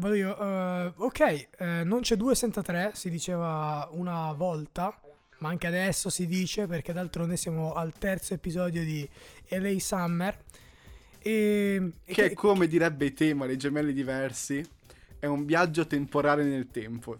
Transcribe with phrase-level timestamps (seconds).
[0.00, 0.34] Vado io.
[0.34, 4.98] Uh, ok, uh, non c'è due senza tre, si diceva una volta,
[5.40, 9.06] ma anche adesso si dice perché d'altronde siamo al terzo episodio di
[9.48, 10.38] LA Summer.
[11.18, 14.66] E, che, che come direbbe Tema, nei gemelli diversi,
[15.18, 17.18] è un viaggio temporale nel tempo.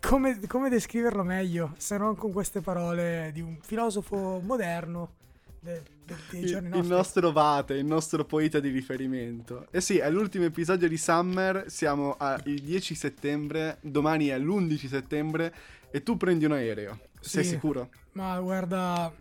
[0.00, 5.18] Come, come descriverlo meglio se non con queste parole di un filosofo moderno?
[5.62, 6.80] De, de, dei giorni il, nostri.
[6.80, 9.66] il nostro Vate, il nostro poeta di riferimento.
[9.70, 15.54] Eh sì, è l'ultimo episodio di Summer, siamo il 10 settembre, domani è l'11 settembre
[15.90, 16.98] e tu prendi un aereo.
[17.20, 17.90] Sei sì, sicuro?
[18.12, 19.14] Ma guarda,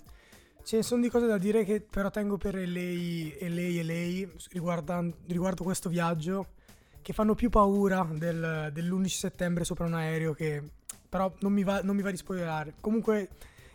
[0.64, 3.84] ce ne sono di cose da dire che però tengo per lei e lei e
[3.84, 6.54] lei riguardo questo viaggio
[7.02, 10.64] che fanno più paura del, dell'11 settembre sopra un aereo che
[11.10, 12.76] però non mi va, non mi va di spoilerare.
[12.80, 13.30] Comunque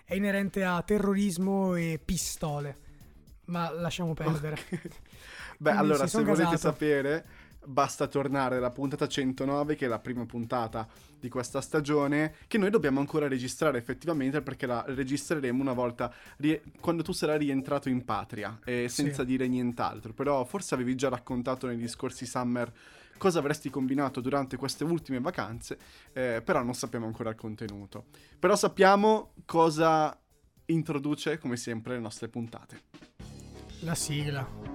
[0.05, 2.83] è inerente a terrorismo e pistole.
[3.47, 4.59] Ma lasciamo perdere.
[4.67, 4.81] Okay.
[5.59, 6.59] Beh, allora, se volete gasato.
[6.59, 7.25] sapere,
[7.65, 10.87] basta tornare alla puntata 109, che è la prima puntata
[11.19, 16.63] di questa stagione, che noi dobbiamo ancora registrare effettivamente, perché la registreremo una volta rie-
[16.81, 19.29] quando tu sarai rientrato in patria, e senza sì.
[19.29, 20.13] dire nient'altro.
[20.13, 22.73] Però forse avevi già raccontato nei discorsi summer
[23.19, 25.79] cosa avresti combinato durante queste ultime vacanze,
[26.13, 28.07] eh, però non sappiamo ancora il contenuto.
[28.39, 30.19] Però sappiamo cosa
[30.67, 32.83] introduce, come sempre, le nostre puntate.
[33.81, 34.74] La sigla.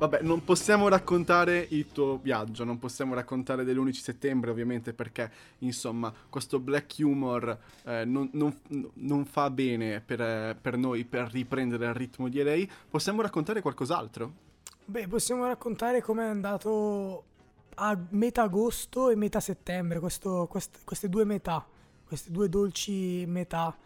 [0.00, 6.10] Vabbè, non possiamo raccontare il tuo viaggio, non possiamo raccontare dell'11 settembre ovviamente perché, insomma,
[6.30, 8.58] questo black humor eh, non, non,
[8.94, 12.70] non, fa bene per, per, noi per riprendere il ritmo di lei.
[12.88, 14.32] Possiamo raccontare qualcos'altro?
[14.86, 17.24] Beh, possiamo raccontare come è andato
[17.74, 21.62] a metà agosto e metà settembre, questo, quest, queste due metà,
[22.06, 23.76] queste due dolci metà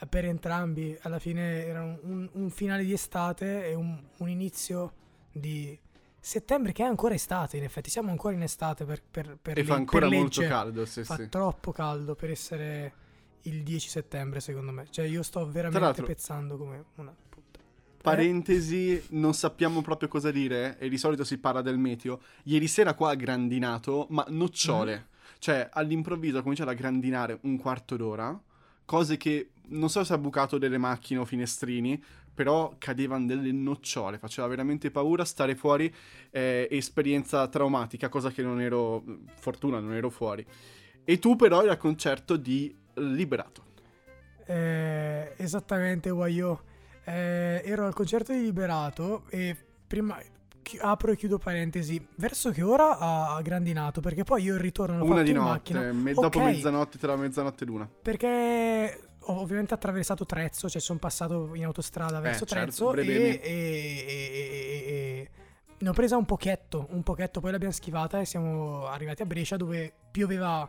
[0.00, 0.98] eh, per entrambi.
[1.02, 4.94] Alla fine erano un, un finale di estate e un, un inizio
[5.32, 5.78] di
[6.18, 9.62] settembre che è ancora estate in effetti siamo ancora in estate per, per, per e
[9.62, 11.28] le, fa ancora molto caldo sì, fa sì.
[11.28, 12.92] troppo caldo per essere
[13.42, 17.40] il 10 settembre secondo me cioè io sto veramente pezzando come una puttana
[18.02, 22.20] Parentesi, non sappiamo proprio cosa dire e di solito si parla del meteo.
[22.44, 24.96] Ieri sera qua ha grandinato, ma nocciole.
[24.96, 25.34] Mm.
[25.38, 28.38] Cioè, all'improvviso ha cominciato a grandinare un quarto d'ora,
[28.86, 32.02] cose che non so se ha bucato delle macchine o finestrini,
[32.40, 35.94] però cadevano delle nocciole, faceva veramente paura stare fuori,
[36.30, 40.42] eh, esperienza traumatica, cosa che non ero, fortuna non ero fuori.
[41.04, 43.64] E tu però eri al concerto di Liberato.
[44.46, 46.62] Eh, esattamente, Wayo.
[47.04, 49.54] Eh, ero al concerto di Liberato e
[49.86, 50.18] prima
[50.78, 52.02] apro e chiudo parentesi.
[52.14, 54.00] Verso che ora ha grandinato?
[54.00, 56.54] Perché poi io il ritorno l'ho Una di notte, me- dopo okay.
[56.54, 57.86] mezzanotte, tra mezzanotte ed una.
[58.00, 63.14] Perché ovviamente attraversato Trezzo, cioè sono passato in autostrada eh, verso eh, Trezzo certo, e,
[63.14, 65.30] e, e, e,
[65.78, 69.56] ne ho presa un pochetto, un pochetto, poi l'abbiamo schivata e siamo arrivati a Brescia
[69.56, 70.68] dove pioveva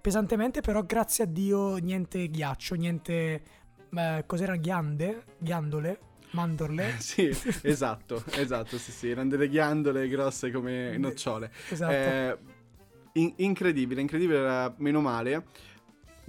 [0.00, 3.42] pesantemente, però grazie a Dio niente ghiaccio, niente...
[3.92, 4.56] Eh, cos'era?
[4.56, 5.24] Ghiande?
[5.38, 5.98] Ghiandole?
[6.32, 6.94] Mandorle?
[7.00, 7.28] sì,
[7.62, 11.50] esatto, esatto, sì, sì, erano delle ghiandole grosse come nocciole.
[11.70, 11.92] Esatto.
[11.92, 12.38] Eh,
[13.14, 15.44] in- incredibile, incredibile, meno male.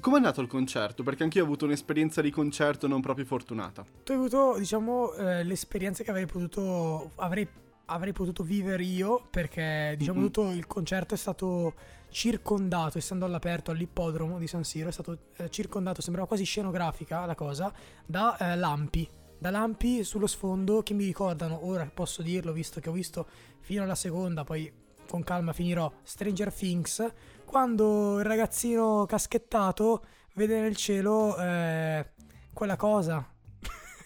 [0.01, 1.03] Come è andato il concerto?
[1.03, 3.85] Perché anch'io ho avuto un'esperienza di concerto non proprio fortunata.
[4.03, 7.47] Tu hai avuto, diciamo, eh, l'esperienza che avrei potuto, avrei,
[7.85, 10.27] avrei potuto vivere io, perché, diciamo, mm-hmm.
[10.27, 11.75] tutto il concerto è stato
[12.09, 17.35] circondato, essendo all'aperto all'ippodromo di San Siro, è stato eh, circondato, sembrava quasi scenografica la
[17.35, 17.71] cosa,
[18.03, 19.07] da eh, lampi.
[19.37, 23.27] Da lampi sullo sfondo che mi ricordano, ora posso dirlo, visto che ho visto
[23.59, 24.71] fino alla seconda, poi
[25.07, 27.13] con calma finirò Stranger Things,
[27.51, 32.11] quando il ragazzino caschettato vede nel cielo eh,
[32.53, 33.27] quella cosa.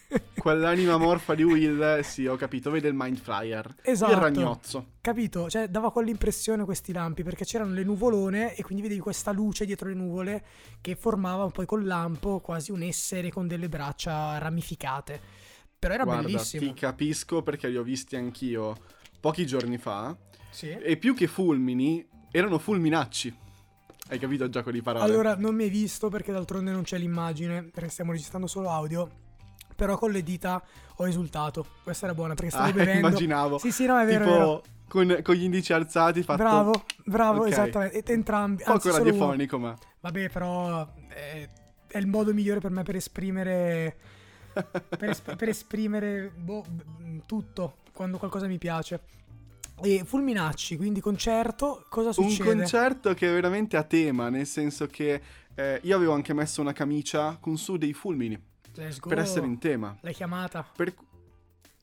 [0.36, 3.76] Quell'anima morfa di Will, sì, ho capito, vede il Mind Flyer.
[3.82, 4.10] Esatto.
[4.10, 4.86] Il ragnozzo.
[5.00, 5.48] Capito?
[5.48, 9.88] Cioè, dava quell'impressione questi lampi, perché c'erano le nuvolone e quindi vedevi questa luce dietro
[9.88, 10.44] le nuvole
[10.80, 15.20] che formava poi col lampo quasi un essere con delle braccia ramificate.
[15.78, 16.62] Però era Guarda, bellissimo.
[16.62, 18.76] Ti capisco perché li ho visti anch'io
[19.20, 20.16] pochi giorni fa.
[20.50, 20.68] Sì.
[20.68, 22.06] E più che fulmini,
[22.36, 23.34] erano fulminacci.
[24.08, 25.04] Hai capito il gioco di parole?
[25.04, 29.08] Allora, non mi hai visto perché d'altronde non c'è l'immagine, perché stiamo registrando solo audio.
[29.74, 30.62] Però con le dita
[30.96, 31.66] ho esultato.
[31.82, 33.08] Questa era buona perché stavo ah, bevendo.
[33.08, 33.58] immaginavo.
[33.58, 34.24] Sì, sì, no, è vero.
[34.24, 34.62] Tipo, è vero.
[34.86, 36.42] Con, con, gli indici alzati fatto...
[36.42, 37.52] Bravo, bravo, okay.
[37.52, 38.02] esattamente.
[38.02, 38.62] E entrambi.
[38.64, 39.76] Poco radiofonico, ma...
[40.00, 41.48] Vabbè, però è,
[41.88, 43.96] è, il modo migliore per me per esprimere...
[44.54, 46.64] per, es- per esprimere boh,
[47.26, 49.00] tutto, quando qualcosa mi piace.
[49.82, 52.50] E Fulminacci, quindi concerto, cosa succede?
[52.50, 55.20] Un concerto che è veramente a tema, nel senso che
[55.54, 58.40] eh, io avevo anche messo una camicia con su dei fulmini.
[58.72, 59.96] Per essere in tema.
[60.00, 60.66] L'hai chiamata?
[60.76, 60.94] Per...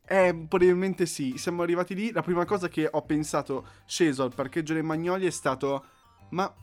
[0.05, 1.37] Eh, probabilmente sì.
[1.37, 2.11] Siamo arrivati lì.
[2.11, 5.85] La prima cosa che ho pensato, sceso al parcheggio dei Magnoli, è stato:
[6.29, 6.53] Ma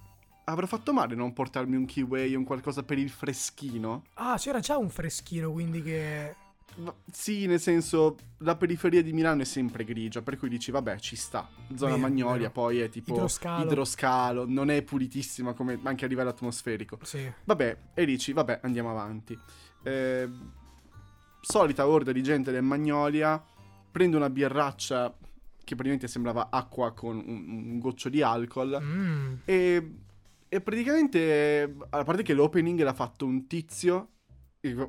[0.44, 4.04] avrò fatto male non portarmi un kiwi o un qualcosa per il freschino?
[4.14, 6.36] Ah, c'era già un freschino, quindi che.
[7.10, 11.16] Sì, nel senso, la periferia di Milano è sempre grigia, per cui dici, vabbè, ci
[11.16, 11.48] sta.
[11.74, 12.50] Zona vero, Magnolia vero.
[12.50, 13.64] poi è tipo idroscalo.
[13.64, 14.44] idroscalo.
[14.46, 16.98] non è pulitissima come anche a livello atmosferico.
[17.02, 17.30] Sì.
[17.44, 19.38] Vabbè, e dici, vabbè, andiamo avanti.
[19.82, 20.28] Eh,
[21.40, 23.42] solita orda di gente del Magnolia,
[23.90, 25.14] prende una birraccia
[25.64, 29.34] che praticamente sembrava acqua con un, un goccio di alcol mm.
[29.44, 29.94] e,
[30.48, 34.08] e praticamente, a parte che l'opening l'ha fatto un tizio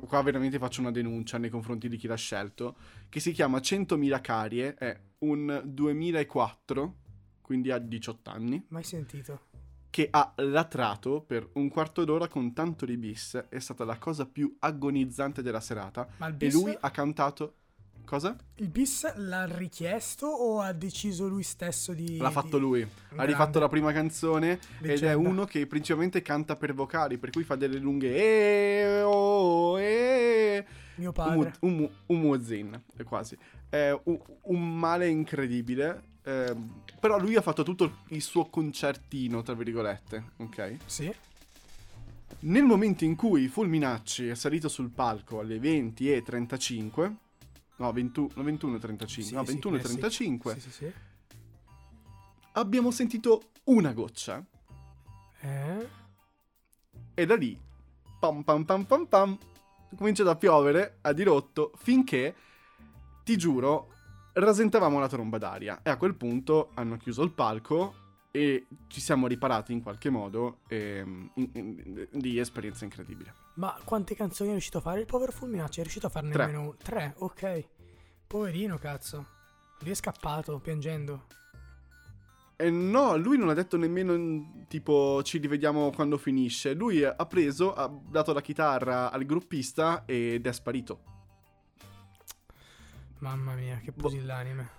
[0.06, 2.76] qua veramente faccio una denuncia nei confronti di chi l'ha scelto,
[3.08, 6.96] che si chiama 100.000 carie, è un 2004,
[7.40, 8.64] quindi ha 18 anni.
[8.68, 9.50] Mai sentito.
[9.88, 14.26] Che ha latrato per un quarto d'ora con tanto di bis, è stata la cosa
[14.26, 16.08] più agonizzante della serata.
[16.16, 16.54] Ma il bis...
[16.54, 17.56] E lui ha cantato
[18.04, 18.36] Cosa?
[18.56, 22.18] Il bis l'ha richiesto o ha deciso lui stesso di...
[22.18, 22.62] L'ha fatto di...
[22.62, 22.88] lui.
[23.16, 24.92] Ha rifatto la prima canzone Leggenda.
[24.92, 28.14] ed è uno che principalmente canta per vocali, per cui fa delle lunghe...
[28.14, 30.64] E, oh, e...
[30.96, 31.54] Mio padre.
[31.60, 33.36] Un, un, un muezzin, quasi.
[33.68, 36.10] È un, un male incredibile.
[36.22, 36.54] Eh,
[37.00, 40.76] però lui ha fatto tutto il suo concertino, tra virgolette, ok?
[40.86, 41.12] Sì.
[42.40, 47.12] Nel momento in cui Fulminacci è salito sul palco alle 20.35
[47.82, 49.28] No, 21, 21 35.
[49.28, 50.54] Sì, no, 21 sì, 35.
[50.54, 50.92] Sì, sì, sì.
[52.52, 54.44] Abbiamo sentito una goccia.
[55.40, 55.88] Eh?
[57.14, 57.58] E da lì,
[58.20, 59.38] pam pam pam pam pam,
[59.96, 62.36] comincia a piovere a dirotto finché,
[63.24, 63.88] ti giuro,
[64.34, 65.80] rasentavamo la tromba d'aria.
[65.82, 67.94] E a quel punto hanno chiuso il palco
[68.32, 73.34] e ci siamo riparati in qualche modo e, in, in, di esperienza incredibile.
[73.54, 75.78] Ma quante canzoni è riuscito a fare il povero Fulminacci?
[75.78, 76.46] È riuscito a farne Tre.
[76.46, 77.68] nemmeno tre, ok.
[78.26, 79.26] Poverino, cazzo.
[79.80, 81.26] Lui è scappato, piangendo.
[82.56, 86.72] E no, lui non ha detto nemmeno tipo ci rivediamo quando finisce.
[86.72, 91.02] Lui ha preso, ha dato la chitarra al gruppista ed è sparito.
[93.18, 94.70] Mamma mia, che pusillanime.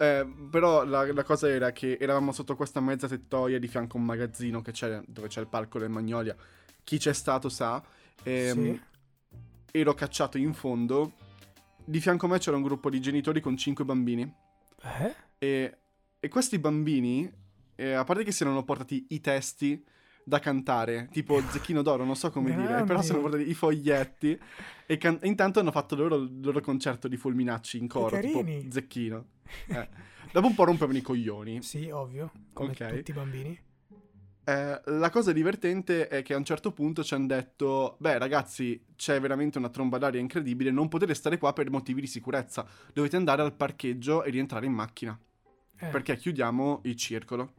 [0.00, 4.00] Eh, però la, la, cosa era che eravamo sotto questa mezza tettoia di fianco a
[4.00, 6.34] un magazzino che c'è, dove c'è il palco del Magnolia.
[6.82, 7.82] Chi c'è stato sa.
[8.22, 8.80] Ehm, sì.
[9.72, 11.12] Ero cacciato in fondo.
[11.84, 14.22] Di fianco a me c'era un gruppo di genitori con cinque bambini.
[14.82, 15.14] Eh?
[15.36, 15.78] E,
[16.18, 17.30] e questi bambini,
[17.74, 19.84] eh, a parte che si erano portati i testi
[20.24, 24.40] da cantare, tipo Zecchino d'Oro, non so come dire, però si erano portati i foglietti
[24.86, 29.26] e can- intanto hanno fatto loro, il loro concerto di fulminacci in coro, tipo Zecchino.
[29.66, 29.88] Eh.
[30.32, 31.62] Dopo un po' rompevano i coglioni.
[31.62, 32.96] Sì, ovvio, come okay.
[32.98, 33.60] tutti i bambini.
[34.44, 38.84] Eh, la cosa divertente è che a un certo punto ci hanno detto: Beh, ragazzi,
[38.96, 40.70] c'è veramente una tromba d'aria incredibile.
[40.70, 42.66] Non potete stare qua per motivi di sicurezza.
[42.92, 45.18] Dovete andare al parcheggio e rientrare in macchina.
[45.78, 45.86] Eh.
[45.86, 47.54] Perché chiudiamo il circolo.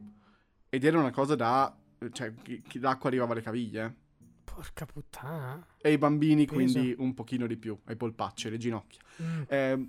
[0.68, 1.74] Ed era una cosa da.
[2.12, 2.32] cioè,
[2.80, 3.96] l'acqua arrivava alle caviglie.
[4.44, 5.66] Porca puttana.
[5.80, 7.78] E i bambini, quindi un pochino di più.
[7.84, 9.00] Ai polpacci, le ginocchia.
[9.22, 9.42] Mm.
[9.46, 9.88] Eh,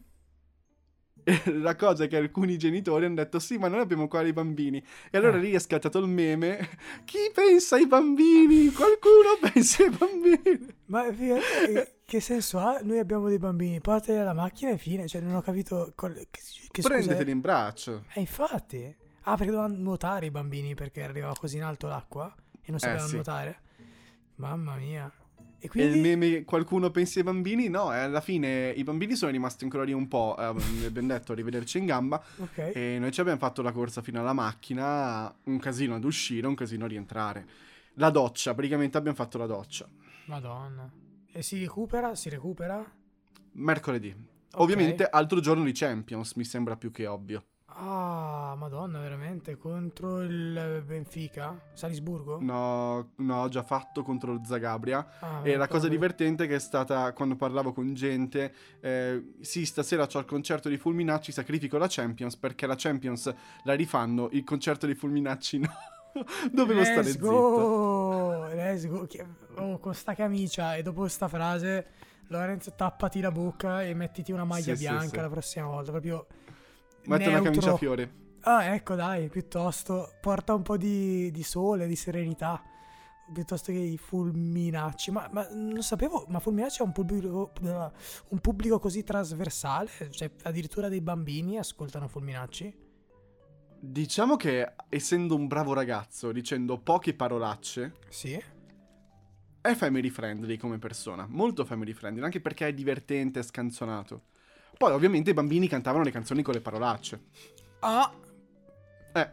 [1.61, 4.83] la cosa è che alcuni genitori hanno detto sì ma noi abbiamo qua i bambini.
[5.09, 5.39] E allora eh.
[5.42, 6.69] lì è scattato il meme.
[7.06, 8.71] Chi pensa ai bambini?
[8.71, 10.68] Qualcuno pensa ai bambini.
[10.85, 12.80] Ma eh, che senso ha?
[12.83, 15.07] Noi abbiamo dei bambini portateli alla macchina e fine.
[15.07, 16.27] Cioè non ho capito che,
[16.71, 18.06] che prendeteli in braccio.
[18.13, 18.95] Eh infatti.
[19.25, 23.06] Ah perché dovevano nuotare i bambini perché arrivava così in alto l'acqua e non sapevano
[23.06, 23.15] eh, sì.
[23.15, 23.59] nuotare.
[24.35, 25.11] Mamma mia
[25.63, 25.93] e, quindi...
[25.93, 27.69] e il meme qualcuno pensi ai bambini?
[27.69, 30.35] No, e alla fine i bambini sono rimasti ancora lì un po'.
[30.37, 30.43] Eh,
[30.85, 32.21] abbiamo detto arrivederci in gamba.
[32.37, 32.73] Okay.
[32.73, 35.33] E noi ci abbiamo fatto la corsa fino alla macchina.
[35.43, 37.47] Un casino ad uscire, un casino a rientrare.
[37.93, 39.87] La doccia, praticamente abbiamo fatto la doccia.
[40.25, 40.91] Madonna.
[41.31, 42.13] E si recupera?
[42.13, 42.85] Si recupera?
[43.53, 44.09] Mercoledì.
[44.09, 44.61] Okay.
[44.61, 47.45] Ovviamente altro giorno di Champions, mi sembra più che ovvio.
[47.75, 49.57] Ah, madonna, veramente?
[49.57, 51.59] Contro il Benfica?
[51.73, 52.39] Salisburgo?
[52.39, 55.07] No, no, ho già fatto contro lo Zagabria.
[55.19, 60.06] Ah, e la cosa divertente che è stata quando parlavo con gente, eh, sì, stasera
[60.06, 64.85] c'ho il concerto di Fulminacci, sacrifico la Champions perché la Champions la rifanno, il concerto
[64.85, 65.69] di Fulminacci no.
[66.51, 68.56] Dovevo let's stare go, zitto.
[68.56, 69.07] Let's go.
[69.56, 71.87] Oh, con sta camicia e dopo sta frase,
[72.27, 75.15] Lorenzo tappati la bocca e mettiti una maglia sì, bianca sì, sì.
[75.18, 76.27] la prossima volta, proprio
[77.06, 78.22] Mette una camicia a fiori.
[78.42, 82.62] Ah, ecco, dai, piuttosto porta un po' di, di sole, di serenità,
[83.31, 85.12] piuttosto che i fulminacci.
[85.12, 89.90] Ma, ma non sapevo, ma fulminacci è un pubblico, un pubblico così trasversale?
[90.10, 92.81] Cioè, addirittura dei bambini ascoltano fulminacci?
[93.80, 98.42] Diciamo che essendo un bravo ragazzo, dicendo poche parolacce, sì.
[99.62, 104.31] è family friendly come persona, molto family friendly, anche perché è divertente, è scanzonato.
[104.77, 107.21] Poi ovviamente i bambini cantavano le canzoni con le parolacce.
[107.80, 108.11] Ah!
[109.13, 109.30] Eh,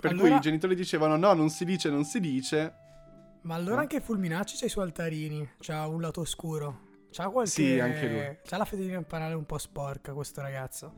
[0.00, 0.28] per allora...
[0.28, 2.74] cui i genitori dicevano no, non si dice, non si dice.
[3.42, 3.80] Ma allora no?
[3.82, 6.86] anche Fulminacci c'ha i suoi altarini, c'ha un lato oscuro.
[7.10, 7.50] C'ha qualche...
[7.50, 8.38] Sì, anche lui.
[8.44, 10.92] C'ha la fedina impanale un po' sporca questo ragazzo.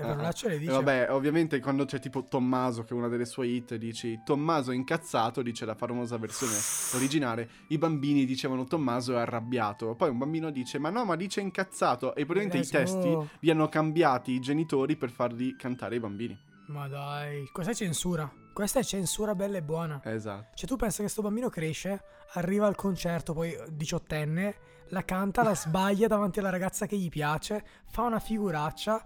[0.00, 0.72] Le parolacce le dice.
[0.72, 4.74] Vabbè, ovviamente quando c'è tipo Tommaso, che è una delle sue hit, dici Tommaso è
[4.74, 6.54] incazzato, dice la famosa versione
[6.94, 7.48] originale.
[7.68, 9.94] I bambini dicevano Tommaso è arrabbiato.
[9.94, 12.14] Poi un bambino dice ma no, ma dice incazzato.
[12.14, 16.38] E probabilmente i testi li hanno cambiati i genitori per farli cantare i bambini.
[16.66, 18.30] Ma dai, questa è censura.
[18.52, 20.00] Questa è censura bella e buona.
[20.04, 20.54] Esatto.
[20.54, 22.02] Cioè tu pensa che sto bambino cresce,
[22.34, 24.56] arriva al concerto, poi diciottenne,
[24.88, 29.02] la canta, la sbaglia davanti alla ragazza che gli piace, fa una figuraccia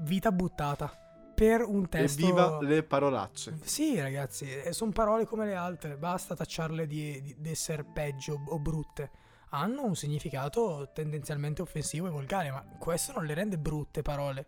[0.00, 2.20] vita buttata per un testo.
[2.20, 3.58] Evviva le parolacce.
[3.62, 8.42] Sì, ragazzi, eh, sono parole come le altre, basta tacciarle di, di, di essere peggio
[8.46, 9.10] o brutte.
[9.50, 14.46] Hanno un significato tendenzialmente offensivo e volgare, ma questo non le rende brutte parole.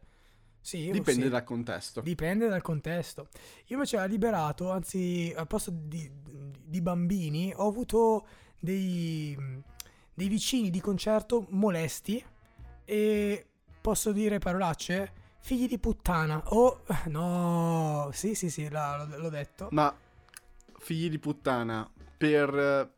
[0.60, 1.28] Sì, Dipende sì.
[1.30, 2.00] dal contesto.
[2.00, 3.28] Dipende dal contesto.
[3.66, 6.10] Io invece ho liberato, anzi, al posto di,
[6.60, 8.26] di bambini, ho avuto
[8.58, 9.34] dei,
[10.12, 12.22] dei vicini di concerto molesti
[12.84, 13.46] e
[13.80, 15.12] posso dire parolacce?
[15.40, 16.42] Figli di puttana.
[16.52, 19.68] Oh, no, sì, sì, sì, l'ho, l'ho detto.
[19.72, 19.94] Ma
[20.78, 22.90] figli di puttana per eh,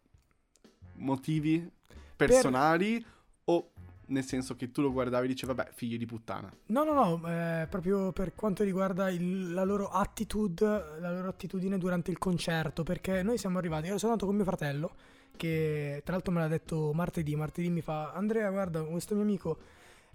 [0.95, 1.71] motivi
[2.17, 3.11] personali per...
[3.45, 3.71] o
[4.07, 7.29] nel senso che tu lo guardavi e dicevi vabbè figlio di puttana no no no
[7.29, 10.67] eh, proprio per quanto riguarda il, la loro attitude
[10.99, 14.45] la loro attitudine durante il concerto perché noi siamo arrivati io sono andato con mio
[14.45, 14.95] fratello
[15.37, 19.59] che tra l'altro me l'ha detto martedì martedì mi fa Andrea guarda questo mio amico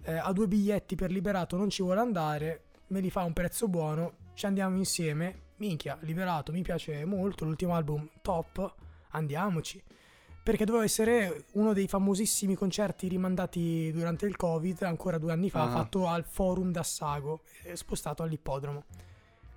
[0.02, 3.32] eh, ha due biglietti per liberato, non ci vuole andare, me li fa a un
[3.32, 5.46] prezzo buono, ci andiamo insieme.
[5.58, 8.74] Minchia, liberato, mi piace molto, l'ultimo album top,
[9.10, 9.82] andiamoci.
[10.40, 15.64] Perché doveva essere uno dei famosissimi concerti rimandati durante il Covid, ancora due anni fa,
[15.64, 15.70] uh-huh.
[15.70, 17.42] fatto al Forum d'Assago,
[17.74, 18.84] spostato all'ippodromo.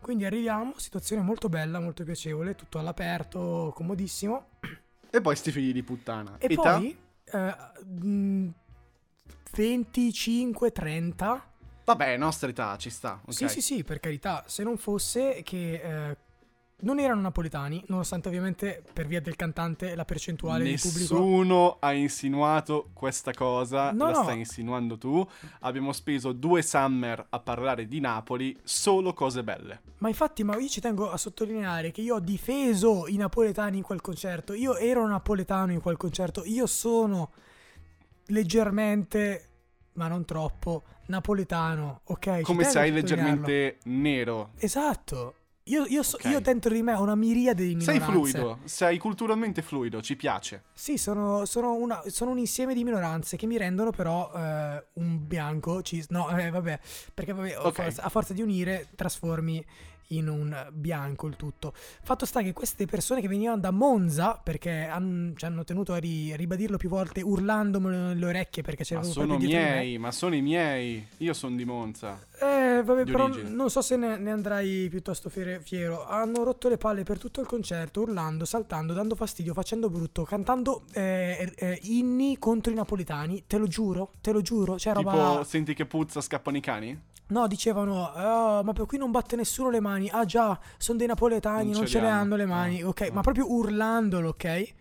[0.01, 4.47] Quindi arriviamo, situazione molto bella, molto piacevole, tutto all'aperto, comodissimo.
[5.11, 6.37] E poi sti figli di puttana.
[6.39, 6.77] E Età?
[6.77, 7.55] poi eh,
[9.51, 11.45] 25, 30.
[11.83, 13.19] Vabbè, nostra età ci sta.
[13.21, 13.33] Okay.
[13.33, 14.43] Sì, sì, sì, per carità.
[14.47, 16.17] Se non fosse che eh,
[16.81, 21.13] non erano napoletani, nonostante ovviamente per via del cantante la percentuale Nessuno di pubblico.
[21.13, 24.23] Nessuno ha insinuato questa cosa, no, la no.
[24.23, 25.25] stai insinuando tu.
[25.61, 29.81] Abbiamo speso due summer a parlare di Napoli, solo cose belle.
[29.97, 33.83] Ma infatti, ma io ci tengo a sottolineare che io ho difeso i napoletani in
[33.83, 34.53] quel concerto.
[34.53, 36.43] Io ero napoletano in quel concerto.
[36.45, 37.31] Io sono
[38.31, 39.49] leggermente,
[39.93, 42.41] ma non troppo, napoletano, ok?
[42.41, 44.51] Come sei leggermente nero.
[44.57, 45.35] Esatto.
[45.65, 46.31] Io, io, so, okay.
[46.31, 48.03] io, dentro di me ho una miriade di minoranze.
[48.03, 50.63] Sei fluido, sei culturalmente fluido, ci piace.
[50.73, 55.25] Sì, sono, sono, una, sono un insieme di minoranze che mi rendono però eh, un
[55.27, 55.83] bianco.
[55.83, 56.79] Cis- no, eh, vabbè,
[57.13, 57.93] perché vabbè, okay.
[57.95, 59.63] a forza di unire trasformi
[60.11, 61.73] in un bianco il tutto.
[61.75, 65.97] Fatto sta che queste persone che venivano da Monza, perché han, ci hanno tenuto a
[65.97, 70.41] ri, ribadirlo più volte urlandomelo nelle orecchie perché c'erano Ma sono miei, ma sono i
[70.41, 71.05] miei.
[71.17, 72.19] Io sono di Monza.
[72.39, 73.49] Eh, vabbè, però origine.
[73.49, 76.05] non so se ne, ne andrai piuttosto fiero.
[76.05, 80.83] Hanno rotto le palle per tutto il concerto, urlando, saltando, dando fastidio, facendo brutto, cantando
[80.93, 83.43] eh, eh, inni contro i napoletani.
[83.47, 84.75] Te lo giuro, te lo giuro.
[84.75, 85.43] C'è tipo, roba...
[85.43, 87.09] senti che puzza, scappano i cani?
[87.31, 90.09] No, dicevano, oh, ma per qui non batte nessuno le mani.
[90.09, 92.81] Ah già, sono dei napoletani, non, non ce, ce le hanno le mani.
[92.81, 93.13] No, ok, no.
[93.13, 94.73] ma proprio urlandolo, ok?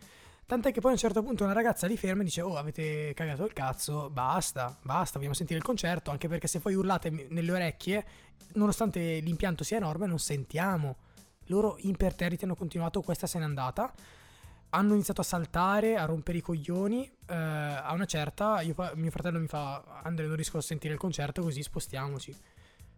[0.46, 3.12] Tant'è che poi a un certo punto una ragazza li ferma e dice, oh, avete
[3.14, 6.10] cagato il cazzo, basta, basta, vogliamo sentire il concerto.
[6.10, 8.04] Anche perché se poi urlate nelle orecchie,
[8.54, 10.96] nonostante l'impianto sia enorme, non sentiamo.
[11.46, 13.92] Loro imperterriti hanno continuato, questa se n'è andata
[14.70, 17.04] hanno iniziato a saltare, a rompere i coglioni.
[17.04, 20.98] Eh, a una certa, io, mio fratello mi fa: Andrea, non riesco a sentire il
[21.00, 22.36] concerto, così spostiamoci.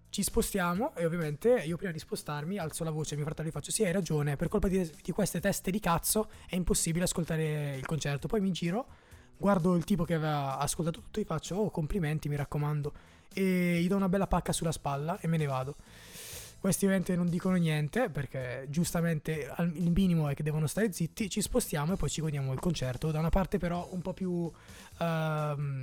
[0.08, 3.50] Ci spostiamo e ovviamente io prima di spostarmi alzo la voce a mio fratello e
[3.50, 7.04] gli faccio: Sì, hai ragione, per colpa di, di queste teste di cazzo è impossibile
[7.04, 8.28] ascoltare il concerto.
[8.28, 8.86] Poi mi giro,
[9.36, 12.92] guardo il tipo che aveva ascoltato tutto e gli faccio: Oh, complimenti, mi raccomando.
[13.34, 15.76] E gli do una bella pacca sulla spalla e me ne vado.
[16.62, 21.40] Questi ovviamente non dicono niente perché giustamente il minimo è che devono stare zitti, ci
[21.40, 23.10] spostiamo e poi ci godiamo il concerto.
[23.10, 24.52] Da una parte però un po' più uh,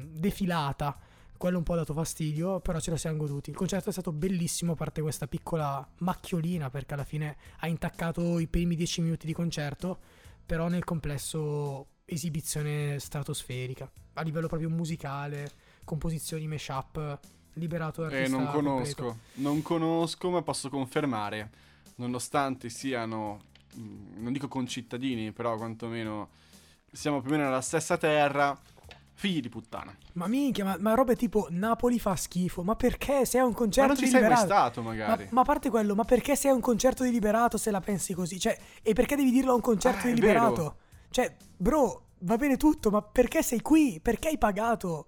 [0.10, 0.98] defilata,
[1.36, 3.50] quello un po' ha dato fastidio, però ce lo siamo goduti.
[3.50, 8.40] Il concerto è stato bellissimo, a parte questa piccola macchiolina perché alla fine ha intaccato
[8.40, 10.00] i primi dieci minuti di concerto,
[10.46, 15.52] però nel complesso esibizione stratosferica, a livello proprio musicale,
[15.84, 17.20] composizioni mashup
[17.54, 19.18] liberato Eh, non conosco, completo.
[19.34, 21.50] non conosco, ma posso confermare,
[21.96, 23.42] nonostante siano,
[23.76, 26.30] mh, non dico concittadini, però quantomeno
[26.92, 28.58] siamo più o meno nella stessa terra,
[29.14, 29.96] figli di puttana.
[30.14, 32.64] Ma minchia, ma, ma robe tipo Napoli fa schifo.
[32.64, 34.54] Ma perché sei a un Ma concerto non ci di sei mai liberato?
[34.54, 35.28] stato, Ma, magari.
[35.32, 38.14] ma a parte quello, ma perché sei a un concerto di liberato se la pensi
[38.14, 38.40] così?
[38.40, 40.26] Cioè, e perché devi dirlo a un concerto Ah, di è vero.
[40.32, 40.78] liberato?
[41.10, 44.00] Cioè, bro, va bene tutto, ma perché sei qui?
[44.02, 45.08] Perché hai pagato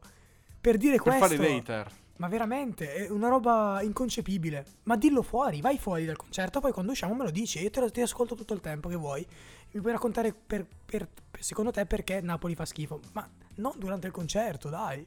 [0.59, 1.19] per dire per questo?
[1.25, 1.91] fare l'hater.
[2.21, 4.63] Ma veramente, è una roba inconcepibile.
[4.83, 7.79] Ma dillo fuori, vai fuori dal concerto, poi quando usciamo me lo dici, io te
[7.79, 9.25] lo ti ascolto tutto il tempo che vuoi.
[9.71, 11.07] Mi puoi raccontare per, per-
[11.39, 12.99] secondo te perché Napoli fa schifo.
[13.13, 15.03] Ma non durante il concerto, dai.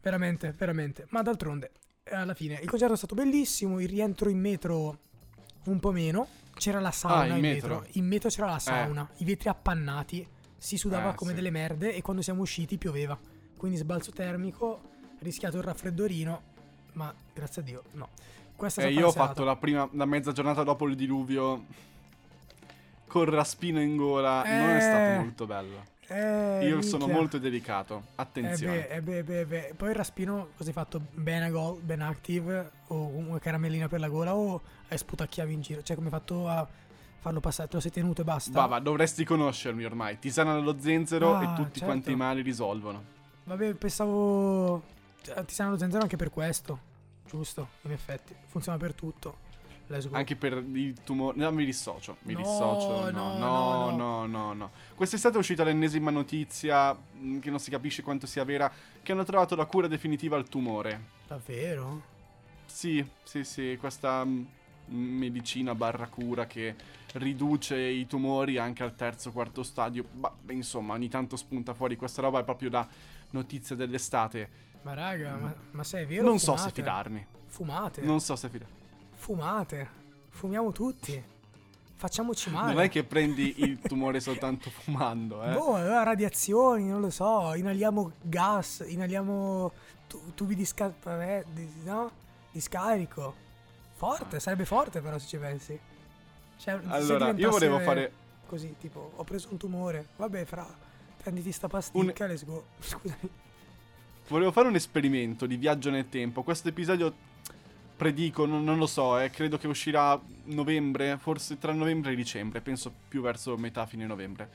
[0.00, 1.06] Veramente, veramente.
[1.08, 1.72] Ma d'altronde,
[2.04, 4.98] eh, alla fine, il concerto è stato bellissimo, il rientro in metro
[5.64, 6.28] un po' meno.
[6.54, 7.80] C'era la sauna Ah, in metro.
[7.80, 7.88] metro.
[7.98, 10.24] In metro c'era la sauna, i vetri appannati,
[10.56, 11.36] si sudava Eh, come sì.
[11.36, 13.18] delle merde e quando siamo usciti pioveva.
[13.56, 14.89] Quindi sbalzo termico,
[15.20, 16.40] rischiato il raffreddorino,
[16.94, 18.08] ma grazie a Dio no.
[18.56, 21.64] Questa è E stata io ho fatto la prima, la mezza giornata dopo il diluvio
[23.06, 25.88] col raspino in gola, non è Eh, stato molto bello.
[26.12, 27.14] Eh, Io sono minchia.
[27.20, 28.72] molto delicato, Eh attenzione.
[28.80, 29.74] beh, eh beh, beh, beh.
[29.76, 31.00] Poi il raspino, cosa hai fatto?
[31.12, 35.82] Benagol, Ben Active o una caramellina per la gola o hai sputacchiavi in giro?
[35.82, 36.66] Cioè come hai fatto a
[37.20, 37.68] farlo passare?
[37.68, 38.50] Te lo sei tenuto e basta?
[38.50, 40.18] Bava, dovresti conoscermi ormai.
[40.18, 41.84] Tisana dello zenzero Ah, e tutti certo.
[41.84, 43.02] quanti i mali risolvono.
[43.44, 44.82] Vabbè, pensavo...
[45.34, 46.88] lo zenzero anche per questo.
[47.26, 48.34] Giusto, in effetti.
[48.46, 49.48] Funziona per tutto.
[50.12, 51.36] Anche per il tumore.
[51.36, 52.18] No, mi dissocio.
[52.22, 53.10] Mi No, dissocio.
[53.10, 54.70] No, no, no, no, no, no.
[54.94, 58.70] Quest'estate è uscita l'ennesima notizia, mh, che non si capisce quanto sia vera,
[59.02, 61.18] che hanno trovato la cura definitiva al tumore.
[61.26, 62.02] Davvero?
[62.66, 64.46] Sì, sì, sì, questa mh,
[64.86, 66.76] medicina barra cura che
[67.14, 70.04] riduce i tumori anche al terzo, quarto stadio.
[70.12, 72.86] Ma insomma, ogni tanto spunta fuori questa roba, è proprio la
[73.30, 74.68] notizia dell'estate.
[74.82, 76.22] Ma raga, ma, ma se è vero?
[76.24, 76.72] non so se fumate.
[76.74, 77.26] fidarmi.
[77.46, 78.00] Fumate.
[78.02, 78.74] Non so se fidarmi.
[79.14, 79.88] Fumate.
[80.30, 81.22] Fumiamo tutti.
[81.94, 82.72] Facciamoci male.
[82.72, 85.52] Non è che prendi il tumore soltanto fumando, eh.
[85.52, 89.70] Boh, allora radiazioni, non lo so, inaliamo gas, inaliamo
[90.08, 90.94] tu- tubi di, sca-
[91.52, 92.10] di, no?
[92.50, 93.48] di scarico.
[93.92, 95.78] Forte, sarebbe forte però se ci pensi.
[96.56, 98.12] Cioè, Allora, io volevo fare
[98.50, 100.08] Così, tipo, ho preso un tumore.
[100.16, 100.66] Vabbè, fra,
[101.22, 102.64] prenditi sta pasticca, let's go.
[102.80, 103.30] Scusami.
[104.30, 106.44] Volevo fare un esperimento di viaggio nel tempo.
[106.44, 107.12] Questo episodio
[107.96, 112.60] predico, non, non lo so, eh, credo che uscirà novembre, forse tra novembre e dicembre,
[112.60, 114.48] penso più verso metà fine novembre.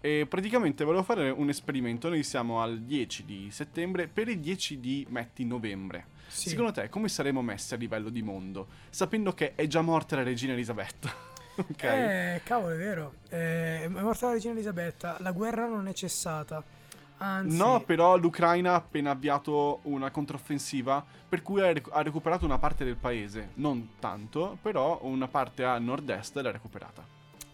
[0.00, 2.08] E praticamente volevo fare un esperimento.
[2.08, 6.06] Noi siamo al 10 di settembre, per il 10 di metti novembre.
[6.26, 6.48] Sì.
[6.48, 10.22] Secondo te come saremo messi a livello di mondo, sapendo che è già morta la
[10.22, 11.12] regina Elisabetta?
[11.60, 11.82] ok.
[11.82, 13.16] Eh, cavolo, è vero.
[13.28, 15.18] Eh, è morta la regina Elisabetta.
[15.20, 16.78] La guerra non è cessata.
[17.22, 22.46] Anzi, No, però l'Ucraina ha appena avviato una controffensiva per cui ha, recu- ha recuperato
[22.46, 23.50] una parte del paese.
[23.54, 27.04] Non tanto, però una parte a nord-est l'ha recuperata.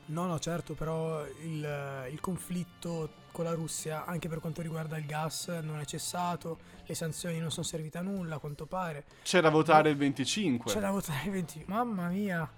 [0.07, 5.05] No, no, certo, però il, il conflitto con la Russia, anche per quanto riguarda il
[5.05, 9.05] gas, non è cessato, le sanzioni non sono servite a nulla, a quanto pare.
[9.25, 10.73] C'è da votare il 25.
[10.73, 11.65] C'è da votare il 20.
[11.67, 12.49] Mamma mia,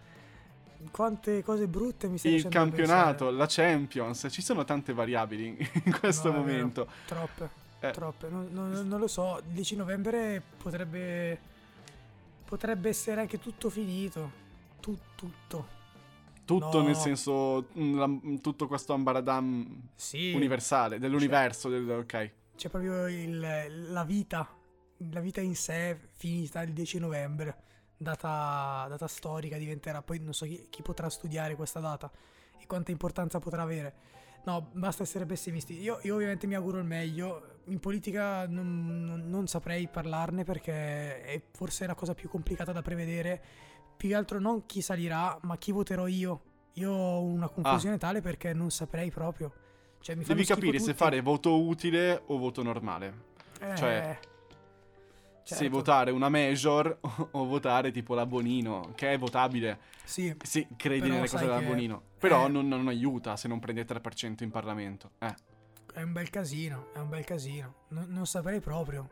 [0.90, 6.30] quante cose brutte mi stai il campionato, la Champions, ci sono tante variabili in questo
[6.30, 6.56] No, è vero.
[6.56, 6.88] momento.
[7.06, 7.48] Troppe,
[7.80, 7.90] Eh.
[7.90, 8.28] troppe.
[8.28, 11.38] Non, non- non lo so, il 10 novembre potrebbe,
[12.44, 14.46] potrebbe essere anche tutto finito.
[14.80, 15.76] Tu- tutto.
[16.44, 16.86] Tutto No.
[16.86, 20.32] nel senso, mm, tutto questo ambaradam Sì.
[20.34, 22.30] universale, dell'universo, del, ok.
[22.56, 24.48] C'è proprio il- la vita,
[25.12, 27.54] la vita in sé finita il 10 novembre,
[27.98, 32.10] data, data storica diventerà, poi non so chi, chi potrà studiare questa data
[32.58, 33.94] e quanta importanza potrà avere.
[34.44, 35.78] No, basta essere pessimisti.
[35.78, 37.56] Io, io ovviamente mi auguro il meglio.
[37.64, 42.80] In politica non, non- non saprei parlarne perché è forse la cosa più complicata da
[42.80, 43.42] prevedere.
[43.96, 46.40] Più che altro non chi salirà, ma chi voterò io.
[46.74, 49.52] Io ho una confusione tale perché non saprei proprio.
[50.00, 50.96] Cioè, mi Devi capire se tutti.
[50.96, 53.12] fare voto utile o voto normale.
[53.60, 54.18] Eh, cioè,
[55.48, 55.76] Se certo.
[55.76, 59.78] votare una major o, o votare tipo la Bonino, che è votabile.
[60.04, 62.02] Sì, Sì, credi nelle cose della Bonino.
[62.18, 62.48] Però eh.
[62.50, 65.12] non, non aiuta se non prendi il 3% in Parlamento.
[65.18, 65.34] Eh.
[65.94, 67.74] è un bel casino, è un bel casino.
[67.88, 69.08] Non, non saprei proprio.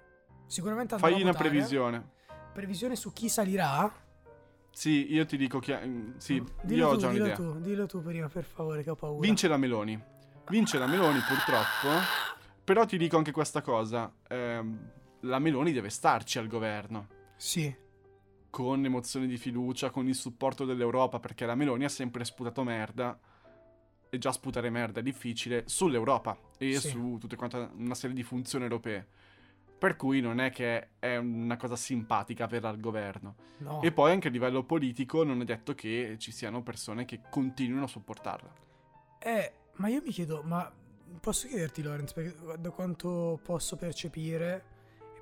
[0.46, 1.48] Sicuramente andrò Fai a una votare.
[1.48, 2.10] previsione.
[2.52, 3.90] Previsione su chi salirà?
[4.70, 5.74] Sì, io ti dico che...
[5.84, 7.36] mm, Sì, dillo io ho tu, già dillo un'idea.
[7.36, 9.20] tu, dillo tu prima, per favore, che ho paura.
[9.26, 9.98] Vince la Meloni.
[10.48, 11.88] Vince la Meloni purtroppo.
[12.62, 14.12] Però ti dico anche questa cosa.
[14.28, 14.90] ehm,
[15.26, 17.08] la Meloni deve starci al governo.
[17.36, 17.74] Sì,
[18.48, 23.18] Con emozioni di fiducia, con il supporto dell'Europa, perché la Meloni ha sempre sputato merda.
[24.08, 26.88] E già sputare merda è difficile sull'Europa e Sì.
[26.88, 29.06] su tutte quante una serie di funzioni europee.
[29.78, 33.34] Per cui non è che è una cosa simpatica per il governo.
[33.58, 33.82] No.
[33.82, 37.82] E poi anche a livello politico non è detto che ci siano persone che continuino
[37.84, 38.50] a sopportarla.
[39.18, 40.72] Eh, ma io mi chiedo, ma
[41.20, 44.64] posso chiederti Lorenz, perché da quanto posso percepire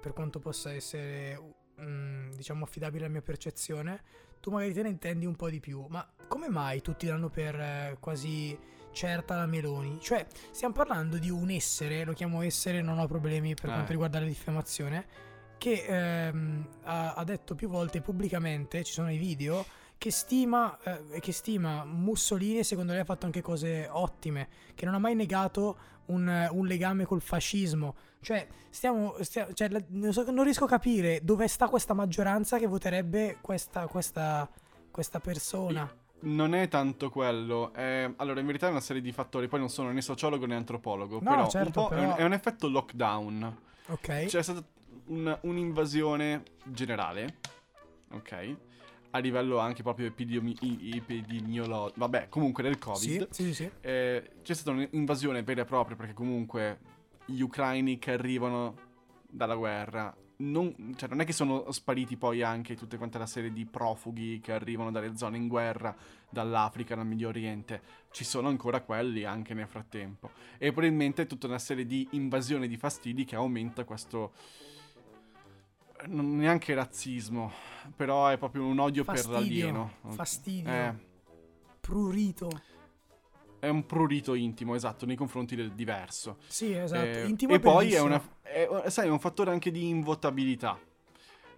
[0.04, 1.40] per quanto possa essere,
[1.80, 4.02] mm, diciamo, affidabile la mia percezione,
[4.38, 7.58] tu magari te ne intendi un po' di più, ma come mai tutti danno per
[7.58, 8.54] eh, quasi
[8.92, 9.98] certa la Meloni.
[9.98, 13.72] Cioè, stiamo parlando di un essere, lo chiamo essere, non ho problemi per eh.
[13.72, 15.06] quanto riguarda la diffamazione,
[15.56, 19.64] che ehm, ha, ha, detto più volte pubblicamente, ci sono i video,
[19.96, 24.85] che stima, eh, che stima Mussolini e secondo lei ha fatto anche cose ottime, che
[24.85, 27.94] non ha mai negato un, un legame col fascismo.
[28.20, 32.66] Cioè, stiamo, stiamo cioè, non, so, non, riesco a capire dove sta questa maggioranza che
[32.66, 34.48] voterebbe questa, questa,
[34.90, 37.72] questa persona non è tanto quello.
[37.72, 39.48] È, allora, in verità è una serie di fattori.
[39.48, 41.20] Poi non sono né sociologo né antropologo.
[41.20, 42.00] No, però, certo, un però...
[42.00, 43.59] È, un, è, un, effetto lockdown.
[43.88, 44.24] Ok.
[44.26, 44.62] C'è stata
[45.07, 47.38] un, un'invasione generale.
[48.12, 48.57] Ok.
[49.14, 50.57] A livello anche proprio epidemi-
[50.92, 51.98] epidemiologico.
[52.00, 53.29] Vabbè, comunque del Covid.
[53.31, 53.70] Sì, sì, sì.
[53.81, 56.79] Eh, c'è stata un'invasione vera e propria perché comunque
[57.27, 58.77] gli ucraini che arrivano
[59.31, 63.53] dalla guerra non, cioè non, è che sono spariti poi anche tutta quanta la serie
[63.53, 65.94] di profughi che arrivano dalle zone in guerra,
[66.29, 67.81] dall'Africa, dal Medio Oriente.
[68.11, 70.31] Ci sono ancora quelli anche nel frattempo.
[70.59, 74.33] E probabilmente tutta una serie di invasioni di fastidi che aumenta questo.
[76.06, 77.50] Non neanche razzismo,
[77.96, 79.32] però è proprio un odio Fastidio.
[79.32, 79.92] per l'alieno.
[80.14, 80.70] Fastidio.
[80.70, 80.94] Eh.
[81.80, 82.50] Prurito
[83.64, 86.36] è un prurito intimo, esatto, nei confronti del diverso.
[86.46, 87.04] Sì, esatto.
[87.04, 90.78] Eh, intimo e poi è, una, è, sai, è un fattore anche di invotabilità.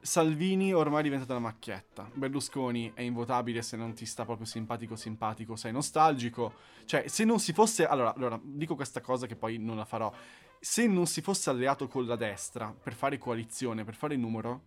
[0.01, 2.09] Salvini ormai è diventata una macchietta.
[2.15, 6.53] Berlusconi è invotabile se non ti sta proprio simpatico simpatico, sei nostalgico.
[6.85, 7.85] Cioè, se non si fosse...
[7.87, 10.13] Allora, allora, dico questa cosa che poi non la farò.
[10.69, 14.65] Se non si fosse alleato con la destra per fare coalizione, per fare numero,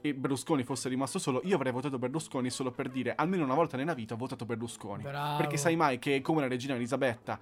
[0.00, 3.76] e Berlusconi fosse rimasto solo, io avrei votato Berlusconi solo per dire almeno una volta
[3.76, 5.04] nella vita ho votato Berlusconi.
[5.04, 5.36] Bravo.
[5.36, 7.38] Perché sai mai che come la regina Elisabetta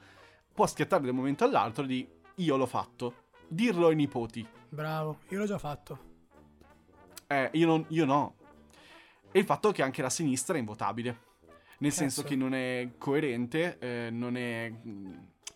[0.53, 3.15] può schiattare da un momento all'altro di io l'ho fatto.
[3.49, 4.47] Dirlo ai nipoti.
[4.69, 5.99] Bravo, io l'ho già fatto.
[7.27, 8.35] Eh, io, non, io no.
[9.33, 11.19] E il fatto che anche la sinistra è invotabile.
[11.79, 12.03] Nel Cazzo.
[12.03, 14.71] senso che non è coerente, eh, non è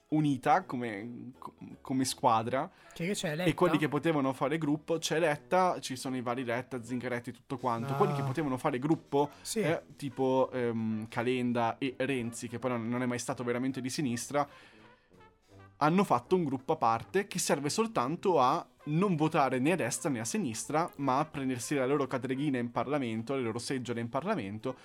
[0.09, 1.33] unita come,
[1.81, 2.71] come squadra.
[2.93, 3.49] Che c'è Letta?
[3.49, 7.59] E quelli che potevano fare gruppo, c'è Letta, ci sono i vari Letta, Zingaretti, tutto
[7.59, 7.93] quanto.
[7.93, 7.97] Ah.
[7.97, 9.61] Quelli che potevano fare gruppo, sì.
[9.61, 14.47] eh, tipo ehm, Calenda e Renzi, che poi non è mai stato veramente di sinistra,
[15.81, 20.11] hanno fatto un gruppo a parte che serve soltanto a non votare né a destra
[20.11, 24.09] né a sinistra, ma a prendersi la loro cadreghina in Parlamento, le loro seggiole in
[24.09, 24.77] Parlamento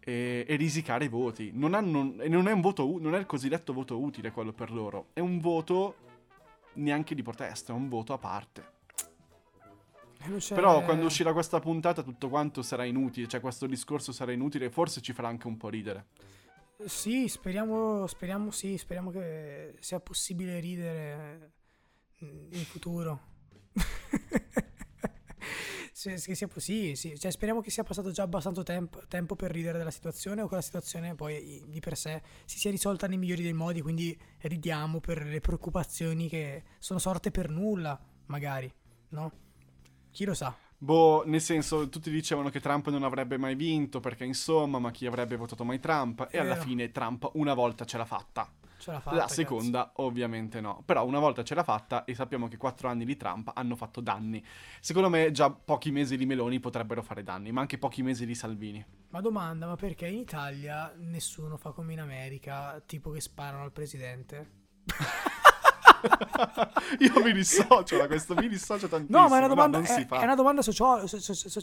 [0.00, 1.50] e, e risicare i voti.
[1.54, 5.08] Non, hanno, non, è un voto, non è il cosiddetto voto utile quello per loro,
[5.12, 5.96] è un voto
[6.74, 8.78] neanche di protesta, è un voto a parte.
[10.48, 14.70] Però quando uscirà questa puntata tutto quanto sarà inutile, cioè questo discorso sarà inutile e
[14.70, 16.08] forse ci farà anche un po' ridere.
[16.84, 21.52] Sì, speriamo, speriamo sì, speriamo che sia possibile ridere
[22.18, 23.20] in futuro.
[26.00, 27.18] Sì, che sia, sì, sì.
[27.18, 30.54] Cioè, speriamo che sia passato già abbastanza tempo, tempo, per ridere della situazione o che
[30.54, 35.00] la situazione poi di per sé si sia risolta nei migliori dei modi, quindi ridiamo
[35.00, 38.72] per le preoccupazioni che sono sorte per nulla, magari,
[39.10, 39.30] no?
[40.10, 40.56] Chi lo sa?
[40.78, 45.04] Boh, nel senso, tutti dicevano che Trump non avrebbe mai vinto perché insomma, ma chi
[45.04, 46.28] avrebbe votato mai Trump?
[46.30, 48.50] E alla fine Trump una volta ce l'ha fatta.
[48.80, 50.02] Ce l'ha fatta, la seconda cazzo.
[50.02, 50.82] ovviamente no.
[50.86, 54.00] Però una volta ce l'ha fatta e sappiamo che quattro anni di Trump hanno fatto
[54.00, 54.42] danni.
[54.80, 58.34] Secondo me già pochi mesi di Meloni potrebbero fare danni, ma anche pochi mesi di
[58.34, 58.84] Salvini.
[59.10, 63.72] Ma domanda, ma perché in Italia nessuno fa come in America, tipo che sparano al
[63.72, 64.58] presidente?
[67.00, 69.18] Io mi dissocio da questo, mi dissocio tantissimo.
[69.18, 71.60] No, ma è una domanda, no, è, è una domanda socio, so, so, so,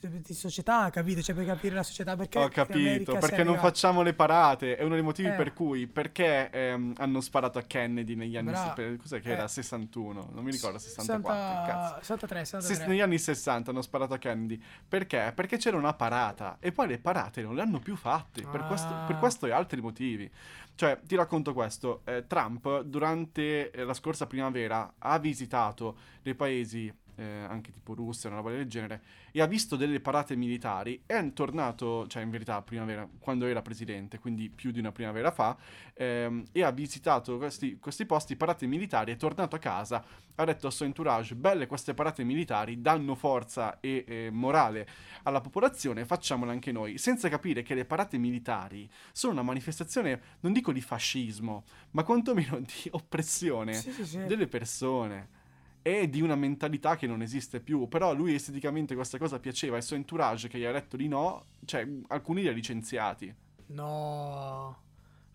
[0.00, 1.22] di società, capito?
[1.22, 4.76] Cioè per capire la società perché Ho capito, perché non facciamo le parate.
[4.76, 5.32] È uno dei motivi eh.
[5.32, 9.32] per cui perché ehm, hanno sparato a Kennedy negli anni per, cos'è che eh.
[9.32, 12.86] era 61, non mi ricordo 64, 63, 63.
[12.86, 14.60] negli anni 60 hanno sparato a Kennedy.
[14.86, 15.32] Perché?
[15.34, 18.48] Perché c'era una parata e poi le parate non le hanno più fatte ah.
[18.48, 20.30] per, questo, per questo e altri motivi.
[20.78, 22.02] Cioè, ti racconto questo.
[22.04, 28.28] Eh, Trump, durante eh, la scorsa primavera, ha visitato dei paesi eh, anche tipo Russia,
[28.28, 29.02] una roba del genere,
[29.32, 34.18] e ha visto delle parate militari, è tornato, cioè in verità primavera, quando era presidente,
[34.18, 35.56] quindi più di una primavera fa,
[35.94, 40.04] ehm, e ha visitato questi, questi posti, parate militari, è tornato a casa,
[40.36, 44.86] ha detto al suo entourage, belle queste parate militari, danno forza e eh, morale
[45.24, 50.52] alla popolazione, facciamole anche noi, senza capire che le parate militari sono una manifestazione, non
[50.52, 54.24] dico di fascismo, ma quantomeno di oppressione sì, sì, sì.
[54.24, 55.37] delle persone
[55.88, 57.88] è di una mentalità che non esiste più.
[57.88, 59.76] Però lui esteticamente questa cosa piaceva.
[59.76, 63.34] E il suo entourage che gli ha detto di no, cioè alcuni li ha licenziati.
[63.66, 64.76] No.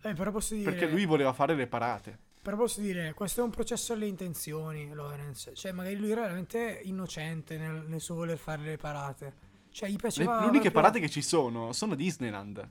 [0.02, 0.70] Eh, però posso dire...
[0.70, 2.18] Perché lui voleva fare le parate.
[2.42, 5.50] Però posso dire, questo è un processo alle intenzioni, Lorenz.
[5.54, 9.32] Cioè, magari lui era veramente innocente nel, nel suo voler fare le parate.
[9.70, 10.34] Cioè, gli piaceva...
[10.34, 12.68] Le, le uniche parate che ci sono sono Disneyland.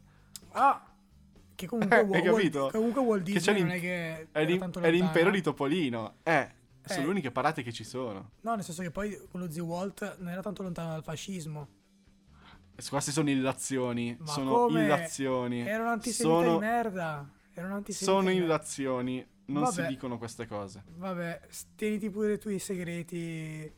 [0.52, 0.94] Ah,
[1.56, 2.70] che comunque, Walt, Hai capito?
[2.72, 6.16] comunque Walt Disney non è che è, l'im- è l'impero di Topolino.
[6.24, 6.50] Eh,
[6.86, 7.04] sono eh.
[7.04, 8.32] le uniche parate che ci sono.
[8.42, 11.68] No, nel senso che poi quello zio Walt non era tanto lontano dal fascismo.
[12.90, 14.18] Queste sono illazioni.
[14.20, 14.84] Ma sono come?
[14.84, 15.62] illazioni.
[15.62, 16.54] Erano antisemita sono...
[16.54, 17.30] di merda.
[17.54, 19.28] Erano antisemita Sono illazioni.
[19.46, 19.74] Non Vabbè.
[19.82, 20.84] si dicono queste cose.
[20.96, 21.42] Vabbè,
[21.76, 23.72] tieniti pure i tuoi segreti,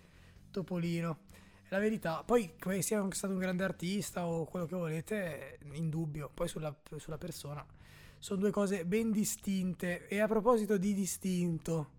[0.51, 1.19] Topolino.
[1.63, 2.23] È la verità.
[2.23, 6.31] Poi che sia stato un grande artista o quello che volete, in dubbio.
[6.33, 7.65] Poi sulla, sulla persona.
[8.17, 10.07] Sono due cose ben distinte.
[10.07, 11.91] E a proposito di distinto,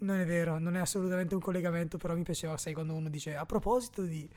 [0.00, 3.36] non è vero, non è assolutamente un collegamento, però mi piaceva, sai, quando uno dice
[3.36, 4.28] a proposito di...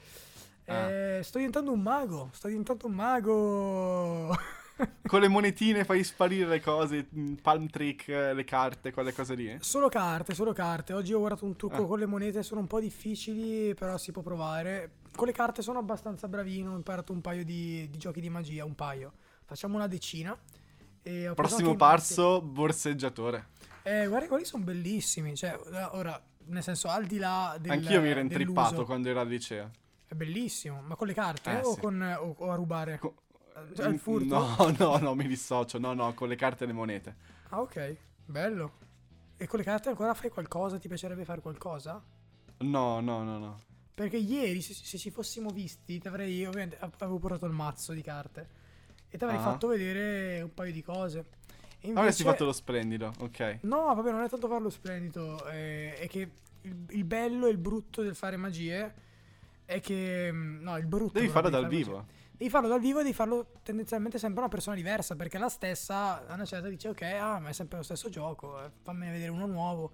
[0.66, 0.90] Ah.
[0.90, 4.38] Eh, sto diventando un mago, sto diventando un mago.
[5.06, 9.58] Con le monetine fai sparire le cose, mm, palm trick, le carte, quelle cose lì.
[9.60, 10.94] Solo carte, solo carte.
[10.94, 11.86] Oggi ho guardato un trucco ah.
[11.86, 15.02] con le monete, sono un po' difficili, però si può provare.
[15.16, 18.66] Con le carte sono abbastanza bravino, ho imparato un paio di, di giochi di magia,
[18.66, 19.14] un paio.
[19.46, 20.38] Facciamo una decina.
[21.36, 23.50] Prossimo passo, borseggiatore.
[23.84, 25.36] Eh, guarda, quelli sono bellissimi.
[25.36, 25.60] Cioè,
[25.92, 29.72] ora, nel senso, al di là del Anch'io mi ero intrippato quando ero al liceo.
[30.08, 30.82] È bellissimo.
[30.82, 31.80] Ma con le carte eh, o, sì.
[31.80, 32.98] con, o, o, a rubare?
[32.98, 33.16] Co-
[33.76, 34.38] cioè, il furto?
[34.38, 35.78] No, no, no, mi dissocio.
[35.80, 37.16] No, no, con le carte e le monete.
[37.50, 37.98] Ah, ok.
[38.26, 38.72] Bello.
[39.38, 40.78] E con le carte ancora fai qualcosa?
[40.78, 42.02] Ti piacerebbe fare qualcosa?
[42.60, 43.60] No, no, no, no.
[43.94, 46.46] Perché ieri, se, se ci fossimo visti, ti avrei.
[46.46, 48.62] Ovviamente avevo portato il mazzo di carte.
[49.10, 49.46] E ti avrei uh-huh.
[49.46, 51.26] fatto vedere un paio di cose.
[51.84, 52.00] Invece...
[52.00, 53.60] Avresti fatto lo splendido, ok.
[53.62, 55.46] No, vabbè, non è tanto farlo splendido.
[55.48, 56.30] Eh, è che
[56.62, 58.94] il, il, bello e il brutto del fare magie
[59.66, 60.30] è che.
[60.32, 61.20] Mm, no, il brutto.
[61.20, 61.98] Devi farlo dal vivo.
[61.98, 62.22] Magie.
[62.38, 65.16] Devi farlo dal vivo e devi farlo tendenzialmente sempre una persona diversa.
[65.18, 68.64] Perché la stessa a una certa dice: Ok, ah, ma è sempre lo stesso gioco.
[68.64, 69.92] Eh, fammene vedere uno nuovo.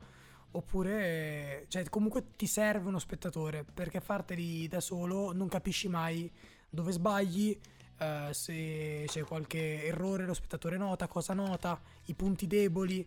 [0.52, 3.64] Oppure, cioè, comunque ti serve uno spettatore.
[3.64, 6.32] Perché farteli da solo non capisci mai
[6.70, 7.60] dove sbagli
[8.00, 13.06] Uh, se c'è qualche errore lo spettatore nota, cosa nota, i punti deboli.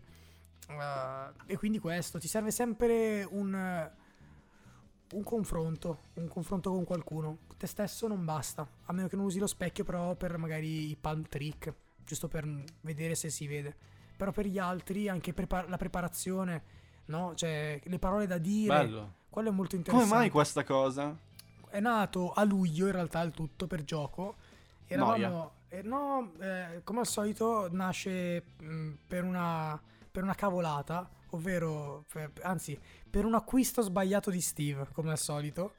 [0.67, 3.91] Uh, e quindi questo ti serve sempre un,
[5.13, 7.39] un confronto, un confronto con qualcuno.
[7.57, 10.95] Te stesso non basta, a meno che non usi lo specchio, però per magari i
[10.95, 11.73] palm trick,
[12.05, 12.47] giusto per
[12.81, 13.75] vedere se si vede.
[14.15, 16.63] Però per gli altri, anche prepar- la preparazione,
[17.05, 17.33] no?
[17.33, 18.67] Cioè, le parole da dire.
[18.67, 19.13] Bello.
[19.27, 20.11] Quello è molto interessante.
[20.11, 21.17] Come mai questa cosa?
[21.67, 24.35] È nato a luglio in realtà il tutto per gioco
[24.93, 31.09] Eravamo, eh, no, eh, come al solito nasce mh, mm, per, una, per una cavolata,
[31.31, 32.79] ovvero, per, anzi,
[33.09, 35.73] per un acquisto sbagliato di Steve, come al solito.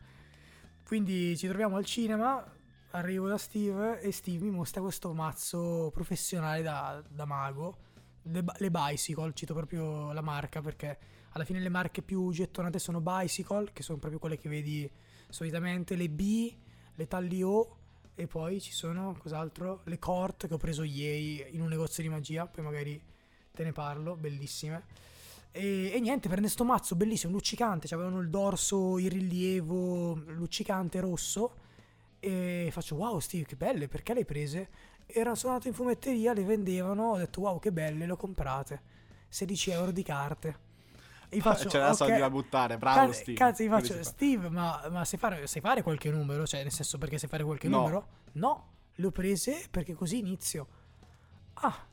[0.85, 2.45] Quindi ci troviamo al cinema,
[2.91, 7.77] arrivo da Steve e Steve mi mostra questo mazzo professionale da, da mago.
[8.23, 10.99] Le, le, Bicycle, cito proprio la marca perché
[11.31, 14.91] alla fine le marche più gettonate sono Bicycle, che sono proprio quelle che vedi
[15.29, 16.53] solitamente, le B,
[16.95, 17.77] le Tallio
[18.15, 19.81] e poi ci sono, cos'altro?
[19.85, 23.01] Le Court che ho preso ieri in un negozio di magia, poi magari
[23.53, 24.85] te ne parlo, bellissime.
[25.51, 31.01] E, e niente, prende sto mazzo bellissimo, luccicante, cioè avevano il dorso in rilievo luccicante
[31.01, 31.63] rosso.
[32.21, 34.69] E faccio, wow Steve, che belle, perché le hai prese?
[35.07, 38.81] Era, sono andato in fumetteria, le vendevano, ho detto, wow, che belle, le ho comprate.
[39.29, 40.64] 16 euro di carte.
[41.29, 43.39] E faccio, C'è la okay, soldi da buttare, bravo cazzo, Steve.
[43.39, 46.47] Cazzo, gli faccio, Steve, ma, ma sai, fare, sai, fare, qualche numero?
[46.47, 47.79] Cioè, nel senso, perché sai fare qualche no.
[47.79, 48.07] numero?
[48.33, 50.67] No, le ho prese perché così inizio.
[51.55, 51.87] Ah,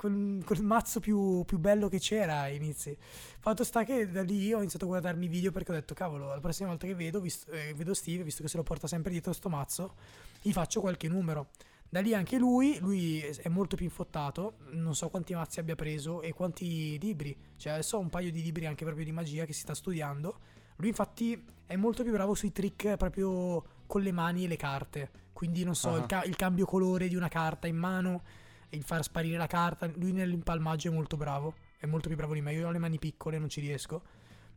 [0.00, 2.96] quel, quel mazzo più, più, bello che c'era inizi.
[3.38, 6.28] Fatto sta che da lì ho iniziato a guardarmi i video perché ho detto, cavolo,
[6.28, 9.10] la prossima volta che vedo, visto, eh, vedo Steve, visto che se lo porta sempre
[9.10, 9.94] dietro sto mazzo,
[10.40, 11.50] gli faccio qualche numero.
[11.92, 16.22] Da lì anche lui, lui è molto più infottato, non so quanti mazzi abbia preso
[16.22, 19.52] e quanti libri, cioè adesso ho un paio di libri anche proprio di magia che
[19.52, 20.38] si sta studiando.
[20.76, 25.10] Lui infatti è molto più bravo sui trick proprio con le mani e le carte,
[25.32, 25.96] quindi non so, uh-huh.
[25.96, 28.22] il, ca- il, cambio colore di una carta in mano,
[28.68, 32.40] il far sparire la carta, lui nell'impalmaggio è molto bravo, è molto più bravo di
[32.40, 34.02] me, io ho le mani piccole, non ci riesco.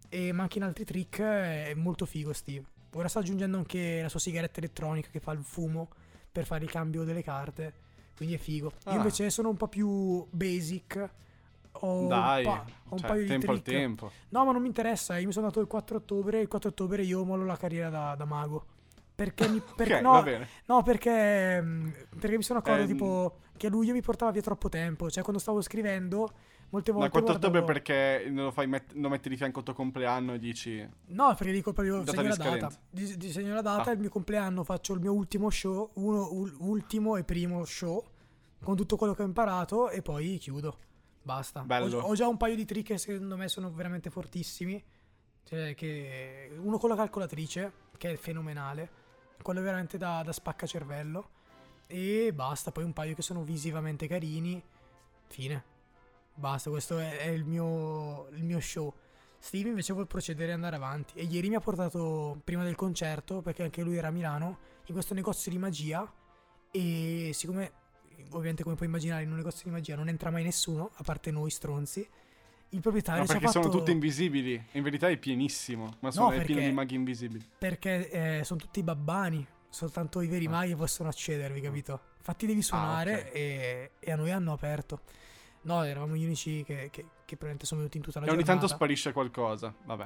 [0.07, 2.63] E, ma anche in altri trick è molto figo Steve.
[2.93, 5.89] Ora sta aggiungendo anche la sua sigaretta elettronica che fa il fumo
[6.33, 7.73] per fare il cambio delle carte.
[8.15, 8.73] Quindi è figo.
[8.85, 8.91] Ah.
[8.91, 11.09] Io invece sono un po' più basic.
[11.77, 13.75] Ho Dai, un, pa- ho un cioè, paio tempo di trick.
[13.75, 14.11] al tempo.
[14.29, 15.17] No, ma non mi interessa.
[15.17, 16.41] Io mi sono dato il 4 ottobre.
[16.41, 18.65] Il 4 ottobre io mollo la carriera da, da mago.
[19.15, 19.61] Perché mi.
[19.75, 21.63] Perché, okay, no, no, perché.
[22.19, 25.09] Perché mi sono accorto, eh, tipo, che a luglio mi portava via troppo tempo.
[25.09, 26.31] Cioè, quando stavo scrivendo,
[26.73, 27.05] Molte volte.
[27.05, 27.57] Ma 4 guardavo...
[27.57, 30.89] ottobre perché lo, fai met- lo metti di fianco al tuo compleanno e dici.
[31.05, 32.71] No, perché dico proprio segno la data.
[32.89, 33.93] Di- disegno la data, ah.
[33.93, 38.03] il mio compleanno faccio il mio ultimo show, uno, u- ultimo e primo show,
[38.63, 40.77] con tutto quello che ho imparato e poi chiudo.
[41.21, 41.63] Basta.
[41.67, 44.83] Ho, ho, già un paio di trick che secondo me sono veramente fortissimi.
[45.43, 49.01] Cioè, che uno con la calcolatrice, che è fenomenale.
[49.43, 51.29] Quello è veramente da, da spaccacervello.
[51.86, 52.71] E basta.
[52.71, 54.62] Poi un paio che sono visivamente carini.
[55.27, 55.72] Fine.
[56.35, 58.93] Basta, questo è, è il, mio, il mio show.
[59.37, 61.19] Steve invece vuole procedere e andare avanti.
[61.19, 64.93] E ieri mi ha portato, prima del concerto, perché anche lui era a Milano, in
[64.93, 66.11] questo negozio di magia.
[66.71, 67.71] E siccome,
[68.29, 71.29] ovviamente come puoi immaginare, in un negozio di magia non entra mai nessuno, a parte
[71.29, 72.07] noi stronzi,
[72.69, 73.77] il proprietario no, perché ha sono fatto...
[73.77, 74.61] tutti invisibili.
[74.71, 77.47] In verità è pienissimo, ma sono no, perché, pieno di maghi invisibili.
[77.57, 79.45] Perché eh, sono tutti babbani.
[79.69, 80.51] Soltanto i veri ah.
[80.51, 81.99] maghi possono accedervi, capito?
[82.17, 83.31] Infatti devi suonare ah, okay.
[83.33, 85.01] e, e a noi hanno aperto.
[85.63, 88.49] No, eravamo gli unici che, che, che probabilmente sono venuti in tutta la e giornata.
[88.49, 90.06] E ogni tanto sparisce qualcosa, vabbè.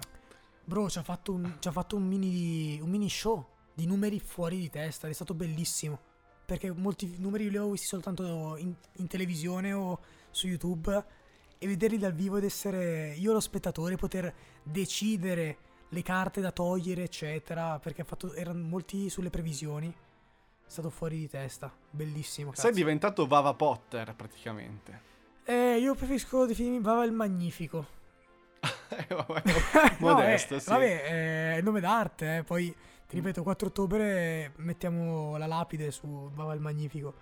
[0.64, 4.20] Bro, ci ha fatto, un, ci ha fatto un, mini, un mini show di numeri
[4.20, 6.00] fuori di testa, è stato bellissimo.
[6.46, 11.06] Perché molti numeri li avevo visti soltanto in, in televisione o su YouTube
[11.58, 15.58] e vederli dal vivo ed essere io lo spettatore, poter decidere
[15.90, 19.90] le carte da togliere, eccetera, perché fatto, erano molti sulle previsioni.
[19.90, 22.52] È stato fuori di testa, bellissimo.
[22.52, 22.62] Cazzo.
[22.62, 25.07] Sei diventato Vava Potter praticamente.
[25.50, 27.88] Eh, io preferisco definirmi Vava il Magnifico.
[28.90, 29.44] eh, vabbè,
[30.00, 30.70] modesto, no, eh, sì.
[30.70, 32.44] Vabbè, è il nome d'arte, eh.
[32.44, 32.76] poi
[33.08, 37.14] ti ripeto, 4 ottobre mettiamo la lapide su Vava il Magnifico.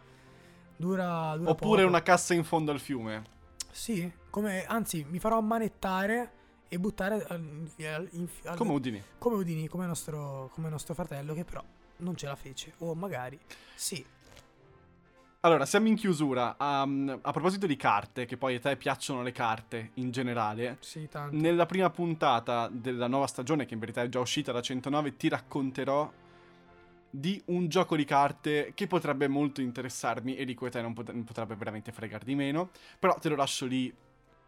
[0.75, 1.87] Dura, dura Oppure poco.
[1.87, 3.23] una cassa in fondo al fiume.
[3.69, 6.31] Sì, come, anzi, mi farò ammanettare
[6.67, 8.09] e buttare al, al,
[8.45, 9.03] al, come Udini.
[9.19, 11.63] Come Udini, come nostro, come nostro fratello, che però
[11.97, 12.73] non ce la fece.
[12.79, 13.39] O magari
[13.75, 14.03] sì.
[15.45, 16.55] Allora, siamo in chiusura.
[16.59, 20.77] Um, a proposito di carte, che poi a te piacciono le carte in generale.
[20.79, 21.35] Sì, tanto.
[21.37, 25.29] Nella prima puntata della nuova stagione, che in verità è già uscita da 109, ti
[25.29, 26.11] racconterò
[27.11, 30.93] di un gioco di carte che potrebbe molto interessarmi e di cui a te non,
[30.93, 32.71] pot- non potrebbe veramente fregar di meno.
[32.97, 33.93] Però te lo lascio lì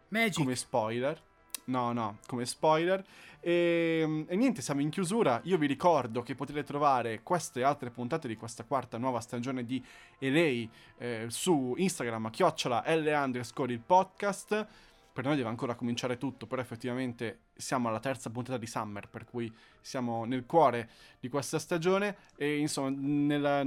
[0.08, 0.34] Magic.
[0.34, 1.22] come spoiler.
[1.68, 3.04] No, no, come spoiler.
[3.42, 5.42] E, ehm, e, niente, siamo in chiusura.
[5.44, 9.84] Io vi ricordo che potete trovare queste altre puntate di questa quarta nuova stagione di
[10.18, 14.68] Elei eh, su Instagram, chiocciola L underscore il podcast.
[15.12, 19.26] Per noi deve ancora cominciare tutto, però effettivamente siamo alla terza puntata di Summer, per
[19.26, 19.52] cui
[19.82, 22.16] siamo nel cuore di questa stagione.
[22.38, 23.64] E insomma, nella,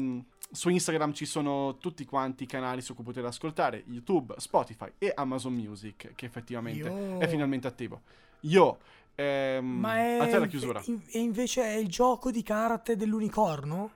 [0.51, 5.13] su Instagram ci sono tutti quanti i canali su cui potete ascoltare, YouTube, Spotify e
[5.15, 7.19] Amazon Music, che effettivamente Io...
[7.19, 8.03] è finalmente attivo.
[8.45, 8.79] Io
[9.21, 10.83] Ehm, Ma è, a te la chiusura.
[10.83, 13.91] E invece è il gioco di carte dell'unicorno?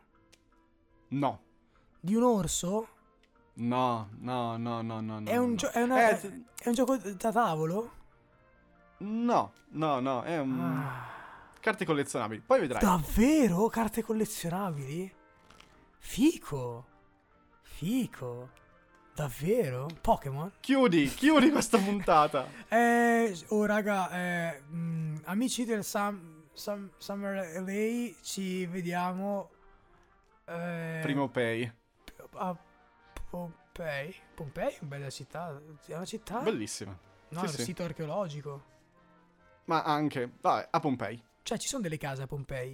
[1.09, 1.41] No.
[1.99, 2.89] Di un orso?
[3.55, 5.23] No, no, no, no, no.
[5.25, 7.93] È un, gio- è una, eh, è un gioco da tavolo?
[8.99, 10.61] No, no, no, è un...
[10.61, 11.13] Ah.
[11.59, 12.83] Carte collezionabili, poi vedrai.
[12.83, 13.69] Davvero?
[13.69, 15.11] Carte collezionabili?
[16.05, 16.87] Fico.
[17.63, 18.51] Fico.
[19.15, 19.89] Davvero?
[20.01, 20.53] Pokémon?
[20.61, 22.47] Chiudi, chiudi questa puntata.
[22.69, 29.51] Eh, oh raga, eh, mh, mm, amici del Sam, Sam, Summer LA, ci vediamo.
[30.45, 31.73] Eh, Primo Pay.
[32.35, 32.57] A
[33.31, 34.15] Pompei.
[34.35, 35.61] Pompei è una bella città.
[35.87, 36.41] È una città?
[36.41, 36.97] Bellissima.
[37.31, 37.63] No, sì, è un sì.
[37.63, 38.65] sito archeologico.
[39.65, 41.21] Ma anche, vabbè, a Pompei.
[41.43, 42.73] Cioè, ci sono delle case a Pompei.